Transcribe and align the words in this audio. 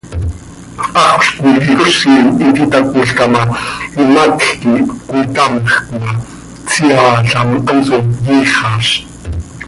Haxöl 0.93 1.35
coi 1.41 1.55
icozim 1.71 2.25
iti 2.47 2.61
itácmolca 2.65 3.25
ma, 3.33 3.43
imatj 4.03 4.43
quih 4.61 4.89
cöitamjc 5.09 5.69
ma, 5.99 6.09
tseaalam 6.67 7.49
hanso 7.67 7.97
yiixaz. 8.25 8.87